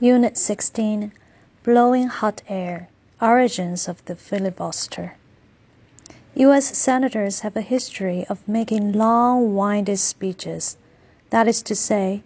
Unit 0.00 0.36
16 0.36 1.12
Blowing 1.62 2.08
Hot 2.08 2.42
Air 2.48 2.88
Origins 3.22 3.86
of 3.86 4.04
the 4.06 4.16
Filibuster. 4.16 5.14
U.S. 6.34 6.76
Senators 6.76 7.40
have 7.40 7.56
a 7.56 7.60
history 7.60 8.26
of 8.28 8.48
making 8.48 8.90
long 8.90 9.54
winded 9.54 10.00
speeches, 10.00 10.76
that 11.30 11.46
is 11.46 11.62
to 11.62 11.76
say, 11.76 12.24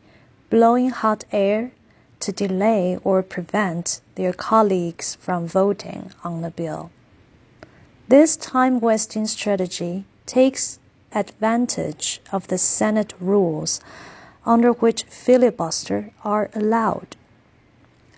blowing 0.49 0.89
hot 0.89 1.27
air 1.31 1.73
to 2.21 2.33
delay 2.33 2.99
or 3.05 3.23
prevent 3.23 4.01
their 4.15 4.33
colleagues 4.33 5.17
from 5.17 5.47
voting 5.47 6.11
on 6.25 6.41
the 6.41 6.51
bill. 6.51 6.91
This 8.09 8.35
time 8.35 8.81
wasting 8.81 9.27
strategy 9.27 10.05
takes 10.25 10.79
advantage 11.13 12.23
of 12.33 12.49
the 12.49 12.57
Senate 12.57 13.13
rules 13.21 13.79
under 14.47 14.73
which 14.73 15.03
filibuster 15.03 16.13
are 16.25 16.49
allowed. 16.55 17.18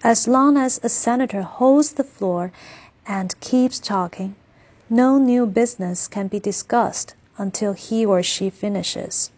As 0.03 0.27
long 0.27 0.57
as 0.57 0.81
a 0.83 0.89
senator 0.89 1.43
holds 1.43 1.93
the 1.93 2.05
floor 2.05 2.53
and 3.07 3.39
keeps 3.41 3.79
talking, 3.79 4.35
no 4.89 5.19
new 5.19 5.47
business 5.47 6.09
can 6.09 6.27
be 6.27 6.41
discussed 6.41 7.15
until 7.37 7.75
he 7.75 8.07
or 8.07 8.23
she 8.23 8.49
finishes. 8.49 9.31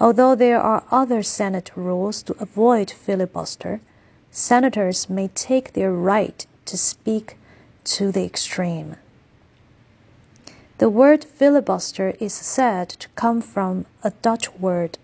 Although 0.00 0.34
there 0.34 0.60
are 0.60 0.84
other 0.90 1.22
Senate 1.22 1.70
rules 1.76 2.22
to 2.22 2.36
avoid 2.40 2.90
filibuster, 2.90 3.80
senators 4.30 5.10
may 5.10 5.28
take 5.28 5.74
their 5.74 5.92
right 5.92 6.46
to 6.64 6.78
speak 6.78 7.36
to 7.84 8.10
the 8.10 8.24
extreme. 8.24 8.96
The 10.78 10.88
word 10.88 11.24
filibuster 11.24 12.14
is 12.20 12.32
said 12.32 12.88
to 12.90 13.08
come 13.10 13.42
from 13.42 13.86
a 14.02 14.12
Dutch 14.22 14.54
word, 14.54 14.96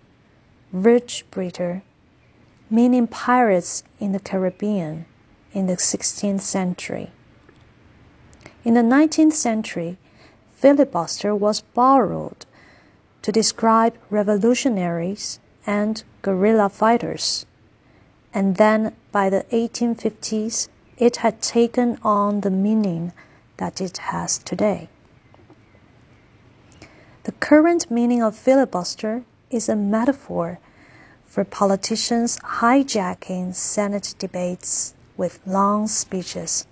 "vrijbuiter," 0.73 1.81
meaning 2.69 3.07
pirates 3.07 3.83
in 3.99 4.11
the 4.11 4.19
Caribbean 4.19 5.05
in 5.53 5.67
the 5.67 5.77
16th 5.77 6.41
century. 6.41 7.11
In 8.63 8.73
the 8.73 8.81
19th 8.81 9.33
century, 9.33 9.97
filibuster 10.53 11.35
was 11.35 11.61
borrowed 11.61 12.45
to 13.21 13.31
describe 13.31 13.95
revolutionaries 14.09 15.39
and 15.65 16.03
guerrilla 16.21 16.69
fighters, 16.69 17.45
and 18.33 18.57
then 18.57 18.95
by 19.11 19.29
the 19.29 19.45
1850s, 19.51 20.67
it 20.97 21.17
had 21.17 21.41
taken 21.41 21.97
on 22.03 22.41
the 22.41 22.49
meaning 22.49 23.13
that 23.57 23.79
it 23.81 23.97
has 23.97 24.37
today. 24.37 24.89
The 27.23 27.31
current 27.33 27.89
meaning 27.89 28.21
of 28.21 28.35
filibuster 28.35 29.23
is 29.49 29.67
a 29.67 29.75
metaphor 29.75 30.59
for 31.35 31.43
politicians 31.43 32.37
hijacking 32.61 33.53
Senate 33.53 34.15
debates 34.17 34.93
with 35.17 35.45
long 35.45 35.85
speeches. 35.85 36.65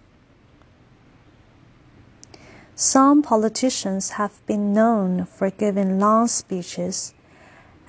Some 2.73 3.21
politicians 3.21 4.11
have 4.11 4.39
been 4.45 4.71
known 4.71 5.25
for 5.25 5.49
giving 5.49 5.99
long 5.99 6.29
speeches, 6.29 7.13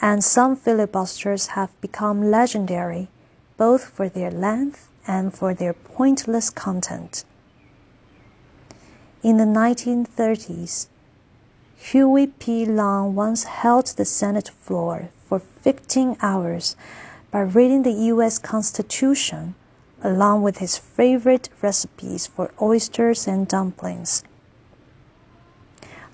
and 0.03 0.25
some 0.25 0.57
filibusters 0.57 1.47
have 1.55 1.71
become 1.81 2.29
legendary 2.29 3.07
both 3.57 3.85
for 3.85 4.09
their 4.09 4.33
length 4.33 4.91
and 5.07 5.33
for 5.33 5.55
their 5.55 5.75
pointless 5.75 6.51
content. 6.51 7.25
In 9.23 9.37
the 9.37 9.45
1930s, 9.45 10.89
Huey 11.77 12.29
P. 12.29 12.65
Long 12.65 13.15
once 13.15 13.45
held 13.45 13.87
the 13.87 14.05
Senate 14.05 14.49
floor 14.49 15.11
for 15.29 15.39
15 15.39 16.17
hours 16.23 16.77
by 17.31 17.41
reading 17.41 17.83
the 17.83 17.93
U.S. 18.15 18.39
Constitution 18.39 19.55
along 20.03 20.43
with 20.43 20.59
his 20.59 20.77
favorite 20.77 21.49
recipes 21.63 22.27
for 22.27 22.53
oysters 22.61 23.27
and 23.27 23.49
dumplings. 23.49 24.23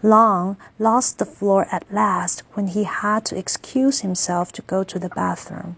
Long 0.03 0.57
lost 0.79 1.19
the 1.19 1.27
floor 1.27 1.67
at 1.71 1.93
last 1.93 2.43
when 2.55 2.69
he 2.69 2.85
had 2.85 3.27
to 3.27 3.37
excuse 3.37 4.01
himself 4.01 4.53
to 4.53 4.63
go 4.63 4.83
to 4.85 4.99
the 4.99 5.11
bathroom. 5.11 5.77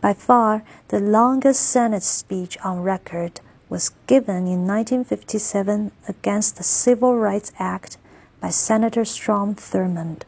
By 0.00 0.14
far, 0.14 0.62
the 0.88 1.00
longest 1.00 1.60
Senate 1.60 2.02
speech 2.02 2.56
on 2.64 2.80
record 2.82 3.40
was 3.70 3.92
given 4.06 4.46
in 4.46 4.66
1957 4.66 5.92
against 6.06 6.56
the 6.56 6.62
Civil 6.62 7.16
Rights 7.16 7.52
Act 7.58 7.96
by 8.40 8.50
Senator 8.50 9.06
Strom 9.06 9.54
Thurmond 9.54 10.24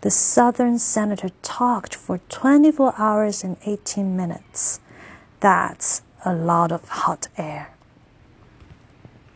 the 0.00 0.10
Southern 0.10 0.78
senator 0.78 1.30
talked 1.42 1.94
for 1.94 2.18
24 2.28 2.94
hours 2.96 3.42
and 3.42 3.56
18 3.66 4.16
minutes. 4.16 4.80
That's 5.40 6.02
a 6.24 6.32
lot 6.32 6.70
of 6.70 6.88
hot 6.88 7.28
air. 7.36 7.70